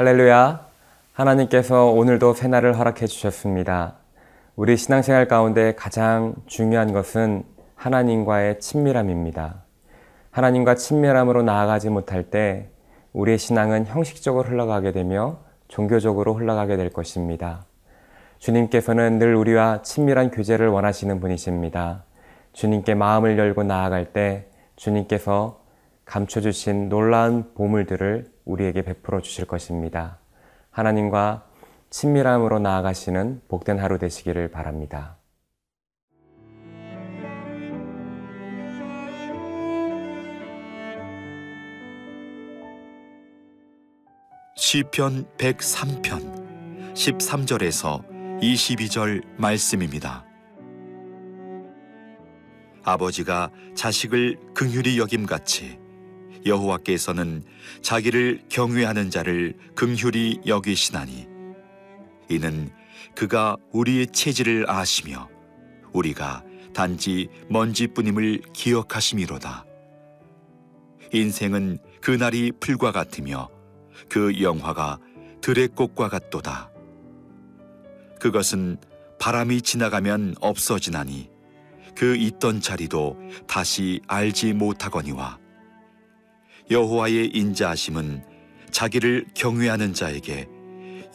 [0.00, 0.66] 할렐루야.
[1.12, 3.96] 하나님께서 오늘도 새날을 허락해 주셨습니다.
[4.56, 7.44] 우리 신앙생활 가운데 가장 중요한 것은
[7.74, 9.56] 하나님과의 친밀함입니다.
[10.30, 12.70] 하나님과 친밀함으로 나아가지 못할 때
[13.12, 17.66] 우리의 신앙은 형식적으로 흘러가게 되며 종교적으로 흘러가게 될 것입니다.
[18.38, 22.04] 주님께서는 늘 우리와 친밀한 교제를 원하시는 분이십니다.
[22.54, 25.60] 주님께 마음을 열고 나아갈 때 주님께서
[26.06, 30.18] 감춰주신 놀라운 보물들을 우리에게 베풀어 주실 것입니다.
[30.70, 31.46] 하나님과
[31.90, 35.16] 친밀함으로 나아가시는 복된 하루 되시기를 바랍니다.
[44.56, 48.04] 시편 103편 13절에서
[48.40, 50.24] 22절 말씀입니다.
[52.84, 55.78] 아버지가 자식을 긍휼히 여김같이
[56.46, 57.42] 여호와께서는
[57.82, 61.26] 자기를 경외하는 자를 긍휼히 여기시나니
[62.28, 62.70] 이는
[63.14, 65.28] 그가 우리의 체질을 아시며
[65.92, 69.66] 우리가 단지 먼지뿐임을 기억하심이로다.
[71.12, 73.48] 인생은 그날이 풀과 같으며
[74.08, 74.98] 그 영화가
[75.40, 76.70] 들의 꽃과 같도다.
[78.20, 78.78] 그것은
[79.18, 81.28] 바람이 지나가면 없어지나니
[81.96, 83.18] 그 있던 자리도
[83.48, 85.39] 다시 알지 못하거니와
[86.70, 88.22] 여호와의 인자하심은
[88.70, 90.48] 자기를 경외하는 자에게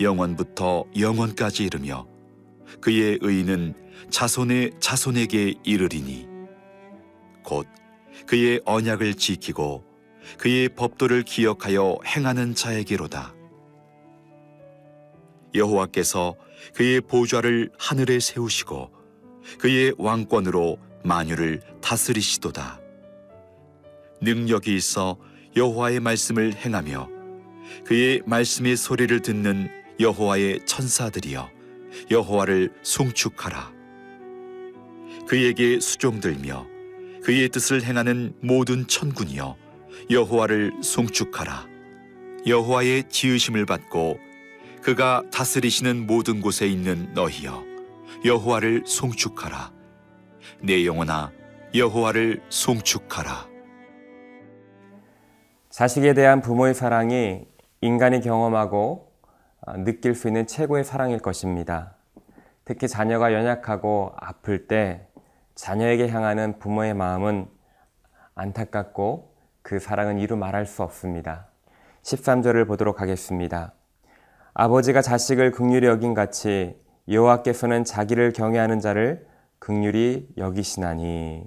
[0.02, 2.06] 영원부터 영원까지 이르며
[2.82, 3.74] 그의 의는
[4.10, 6.28] 자손의 자손에게 이르리니
[7.44, 7.68] 곧
[8.28, 9.86] 그의 언약을 지키고
[10.38, 13.34] 그의 법도를 기억하여 행하는 자에게로다.
[15.54, 16.36] 여호와께서
[16.74, 18.92] 그의 보좌를 하늘에 세우시고
[19.60, 22.82] 그의 왕권으로 만유를 다스리시도다.
[24.22, 25.18] 능력이 있어
[25.56, 27.10] 여호와의 말씀을 행하며
[27.86, 31.50] 그의 말씀의 소리를 듣는 여호와의 천사들이여
[32.12, 33.74] 여호와를 송축하라.
[35.28, 36.68] 그에게 수종들며
[37.24, 39.56] 그의 뜻을 행하는 모든 천군이여
[40.12, 41.68] 여호와를 송축하라.
[42.46, 44.20] 여호와의 지으심을 받고
[44.82, 47.64] 그가 다스리시는 모든 곳에 있는 너희여
[48.26, 49.72] 여호와를 송축하라.
[50.62, 51.32] 내 영혼아
[51.74, 53.55] 여호와를 송축하라.
[55.76, 57.46] 자식에 대한 부모의 사랑이
[57.82, 59.12] 인간이 경험하고
[59.60, 61.96] 아, 느낄 수 있는 최고의 사랑일 것입니다.
[62.64, 65.06] 특히 자녀가 연약하고 아플 때
[65.56, 67.48] 자녀에게 향하는 부모의 마음은
[68.36, 71.48] 안타깝고 그 사랑은 이루 말할 수 없습니다.
[72.04, 73.74] 13절을 보도록 하겠습니다.
[74.54, 79.28] 아버지가 자식을 극률히 여긴 같이 여호와께서는 자기를 경외하는 자를
[79.60, 81.46] 극률히 여기시나니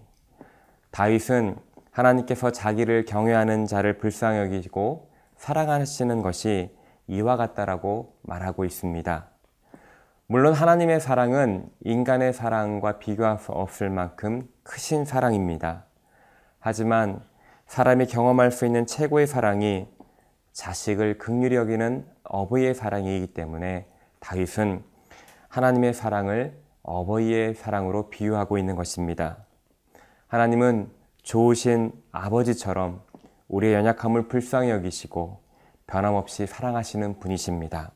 [0.90, 1.67] 다윗은
[1.98, 6.70] 하나님께서 자기를 경외하는 자를 불쌍히 여기고 사랑하시는 것이
[7.08, 9.28] 이와 같다라고 말하고 있습니다.
[10.28, 15.86] 물론 하나님의 사랑은 인간의 사랑과 비교할 수 없을 만큼 크신 사랑입니다.
[16.60, 17.20] 하지만
[17.66, 19.88] 사람이 경험할 수 있는 최고의 사랑이
[20.52, 23.88] 자식을 극률히 여기는 어버이의 사랑이기 때문에
[24.20, 24.84] 다윗은
[25.48, 29.38] 하나님의 사랑을 어버이의 사랑으로 비유하고 있는 것입니다.
[30.28, 30.97] 하나님은
[31.28, 33.02] 좋으신 아버지처럼
[33.48, 35.42] 우리의 연약함을 불쌍히 여기시고
[35.86, 37.92] 변함없이 사랑하시는 분이십니다.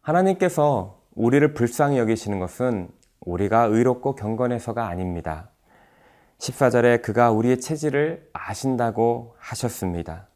[0.00, 5.50] 하나님께서 우리를 불쌍히 여기시는 것은 우리가 의롭고 경건해서가 아닙니다.
[6.38, 10.28] 14절에 그가 우리의 체질을 아신다고 하셨습니다.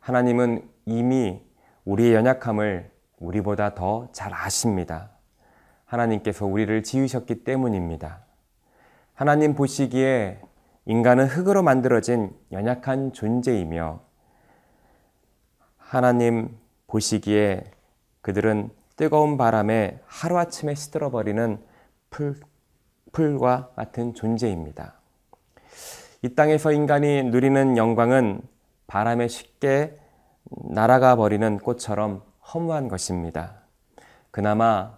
[0.00, 1.42] 하나님은 이미
[1.84, 5.10] 우리의 연약함을 우리보다 더 잘 아십니다.
[5.84, 8.24] 하나님께서 우리를 지으셨기 때문입니다.
[9.12, 10.47] 하나님 보시기에
[10.88, 14.00] 인간은 흙으로 만들어진 연약한 존재이며
[15.76, 16.56] 하나님
[16.86, 17.70] 보시기에
[18.22, 21.62] 그들은 뜨거운 바람에 하루아침에 시들어버리는
[22.08, 22.40] 풀,
[23.12, 24.94] 풀과 같은 존재입니다.
[26.22, 28.40] 이 땅에서 인간이 누리는 영광은
[28.86, 29.94] 바람에 쉽게
[30.70, 32.22] 날아가 버리는 꽃처럼
[32.54, 33.56] 허무한 것입니다.
[34.30, 34.96] 그나마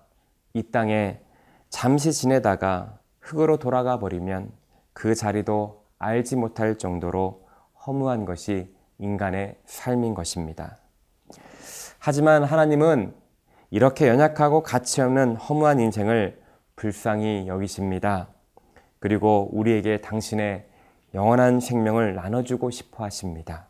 [0.54, 1.20] 이 땅에
[1.68, 4.52] 잠시 지내다가 흙으로 돌아가 버리면
[4.92, 7.46] 그 자리도 알지 못할 정도로
[7.86, 10.78] 허무한 것이 인간의 삶인 것입니다.
[11.98, 13.14] 하지만 하나님은
[13.70, 16.40] 이렇게 연약하고 가치 없는 허무한 인생을
[16.74, 18.28] 불쌍히 여기십니다.
[18.98, 20.66] 그리고 우리에게 당신의
[21.14, 23.68] 영원한 생명을 나눠주고 싶어 하십니다.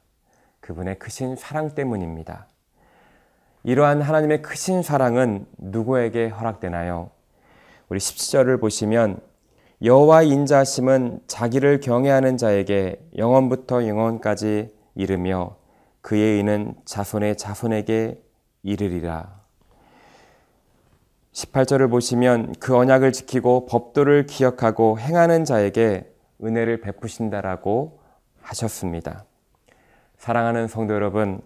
[0.61, 2.47] 그분의 크신 사랑 때문입니다.
[3.65, 7.11] 이러한 하나님의 크신 사랑은 누구에게 허락되나요?
[7.88, 9.21] 우리 17절을 보시면
[9.82, 15.56] 여호와 인자심은 자기를 경외하는 자에게 영원부터 영원까지 이르며
[16.03, 18.23] 그의 의는 자손의 자손에게
[18.62, 19.41] 이르리라.
[21.32, 26.12] 18절을 보시면 그 언약을 지키고 법도를 기억하고 행하는 자에게
[26.44, 28.00] 은혜를 베푸신다라고
[28.43, 29.25] 하셨습니다.
[30.19, 31.41] 사랑하는 성도 여러분,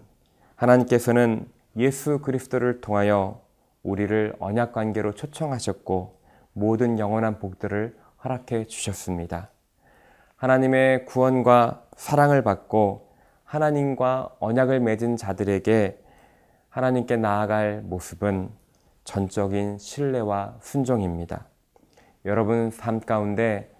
[0.55, 1.47] 하나님께서는
[1.77, 3.41] 예수 그리스도를 통하여
[3.83, 6.19] 우리를 언약 관계로 초청하셨고
[6.51, 9.51] 모든 영원한 복들을 허락해 주셨습니다.
[10.35, 13.13] 하나님의 구원과 사랑을 받고
[13.43, 16.03] 하나님과 언약을 맺은 자들에게
[16.69, 18.49] 하나님께 나아갈 모습은
[19.03, 21.45] 전적인 신뢰와 순종입니다.
[22.25, 23.71] 여러분 삶 가운데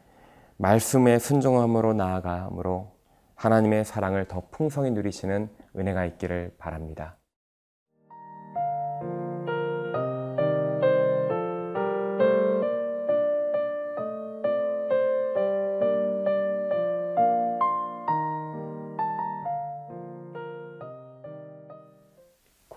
[0.57, 2.93] 말씀의 순종함으로 나아감으로
[3.33, 7.17] 하나님의 사랑을 더 풍성히 누리시는 은혜가 있기를 바랍니다.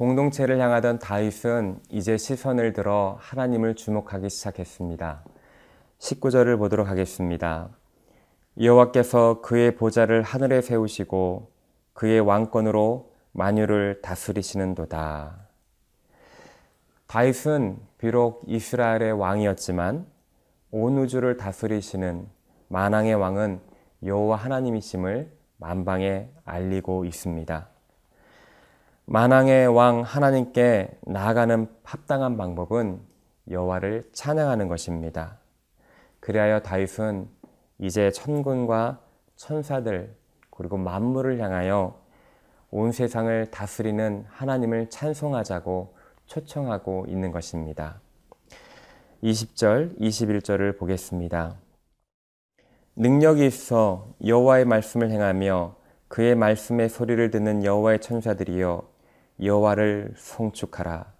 [0.09, 5.23] 공동체를 향하던 다윗은 이제 시선을 들어 하나님을 주목하기 시작했습니다.
[5.99, 7.69] 19절을 보도록 하겠습니다.
[8.59, 11.51] 여호와께서 그의 보좌를 하늘에 세우시고
[11.93, 15.47] 그의 왕권으로 만유를 다스리시는도다.
[17.07, 20.07] 다윗은 비록 이스라엘의 왕이었지만
[20.71, 22.27] 온 우주를 다스리시는
[22.69, 23.61] 만왕의 왕은
[24.03, 27.69] 여호와 하나님이심을 만방에 알리고 있습니다.
[29.11, 33.01] 만왕의 왕 하나님께 나아가는 합당한 방법은
[33.51, 35.39] 여호와를 찬양하는 것입니다.
[36.21, 37.27] 그리하여 다윗은
[37.79, 39.01] 이제 천군과
[39.37, 40.15] 천사들
[40.51, 41.99] 그리고 만물을 향하여
[42.71, 45.95] 온 세상을 다스리는 하나님을 찬송하자고
[46.27, 48.03] 초청하고 있는 것입니다.
[49.23, 51.57] 20절, 21절을 보겠습니다.
[52.95, 55.77] 능력이 있어 여호와의 말씀을 행하며
[56.09, 58.88] 그의 말씀의 소리를 듣는 여호와의 천사들이여
[59.43, 61.13] 여호와를 송축하라.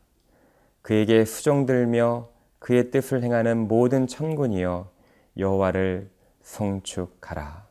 [0.83, 2.29] 그에게 수종들며
[2.59, 4.91] 그의 뜻을 행하는 모든 천군이여
[5.37, 6.11] 여호와를
[6.43, 7.67] 송축하라.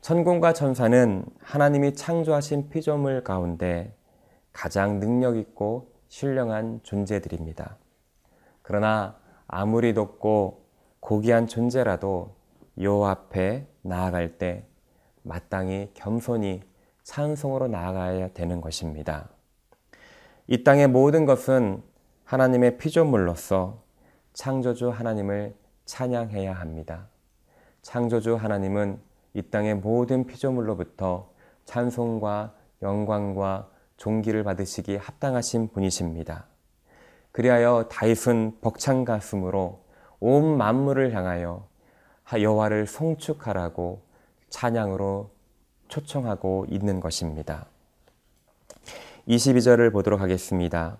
[0.00, 3.94] 천군과 천사는 하나님이 창조하신 피조물 가운데
[4.52, 7.76] 가장 능력 있고 신령한 존재들입니다.
[8.62, 10.64] 그러나 아무리 높고
[11.00, 12.34] 고귀한 존재라도
[12.80, 14.66] 여호와 앞에 나아갈 때
[15.22, 16.62] 마땅히 겸손히
[17.04, 19.28] 찬송으로 나아가야 되는 것입니다.
[20.46, 21.82] 이 땅의 모든 것은
[22.24, 23.82] 하나님의 피조물로서
[24.32, 25.54] 창조주 하나님을
[25.84, 27.08] 찬양해야 합니다.
[27.82, 28.98] 창조주 하나님은
[29.34, 31.30] 이 땅의 모든 피조물로부터
[31.66, 36.46] 찬송과 영광과 존귀를 받으시기 합당하신 분이십니다.
[37.32, 39.84] 그리하여 다윗은 벅찬 가슴으로
[40.20, 41.66] 온 만물을 향하여
[42.32, 44.02] 여호와를 송축하라고
[44.48, 45.33] 찬양으로
[45.94, 47.66] 초청하고 있는 것입니다.
[49.28, 50.98] 22절을 보도록 하겠습니다.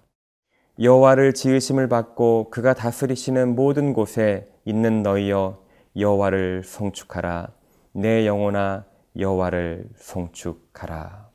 [0.81, 5.63] 여호와를 지으심을 받고 그가 다스리시는 모든 곳에 있는 너희여
[5.97, 7.49] 여호와를 송축하라
[7.93, 8.85] 내 영혼아
[9.19, 11.29] 여호와를 송축하라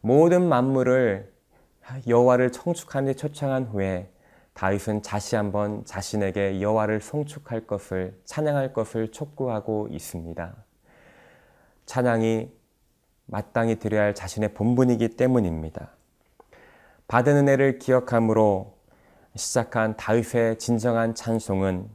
[0.00, 1.32] 모든 만물을
[2.06, 4.10] 여호와를 송축하는 데 초청한 후에
[4.54, 10.65] 다윗은 다시 한번 자신에게 여호와를 송축할 것을 찬양할 것을 촉구하고 있습니다.
[11.86, 12.50] 찬양이
[13.26, 15.90] 마땅히 드려야 할 자신의 본분이기 때문입니다.
[17.08, 18.76] 받은 은혜를 기억함으로
[19.36, 21.88] 시작한 다윗의 진정한 찬송은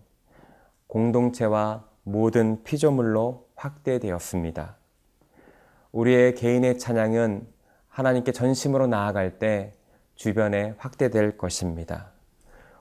[0.87, 4.75] 공동체와 모든 피조물로 확대되었습니다.
[5.91, 7.47] 우리의 개인의 찬양은
[7.89, 9.73] 하나님께 전심으로 나아갈 때
[10.15, 12.11] 주변에 확대될 것입니다.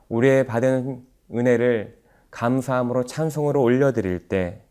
[0.08, 2.00] 우리의 받은 은혜를
[2.30, 4.62] 감사함으로 찬송으로 올려드릴 때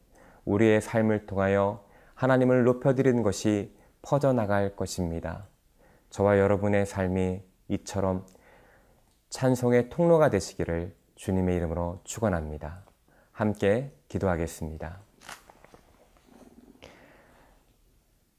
[0.46, 1.84] 우리의 삶을 통하여
[2.20, 5.48] 하나님을 높여드리는 것이 퍼져나갈 것입니다.
[6.10, 8.26] 저와 여러분의 삶이 이처럼
[9.30, 12.84] 찬송의 통로가 되시기를 주님의 이름으로 축원합니다.
[13.32, 15.00] 함께 기도하겠습니다.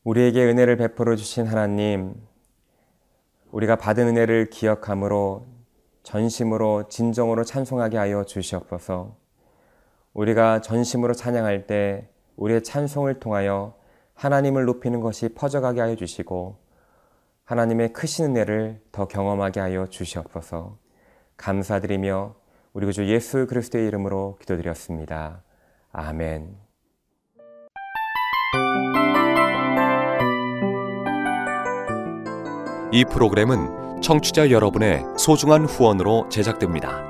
[0.05, 2.15] 우리에게 은혜를 베풀어 주신 하나님,
[3.51, 5.47] 우리가 받은 은혜를 기억함으로
[6.03, 9.17] 전심으로 진정으로 찬송하게 하여 주시옵소서.
[10.13, 13.75] 우리가 전심으로 찬양할 때 우리의 찬송을 통하여
[14.15, 16.57] 하나님을 높이는 것이 퍼져가게 하여 주시고
[17.45, 20.77] 하나님의 크신 은혜를 더 경험하게 하여 주시옵소서.
[21.37, 22.35] 감사드리며
[22.73, 25.43] 우리 구주 예수 그리스도의 이름으로 기도드렸습니다.
[25.91, 26.57] 아멘.
[32.93, 37.10] 이 프로그램은 청취자 여러분의 소중한 후원으로 제작됩니다.